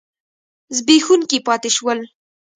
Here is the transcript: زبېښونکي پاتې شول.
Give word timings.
زبېښونکي 0.75 1.37
پاتې 1.47 1.69
شول. 1.75 1.99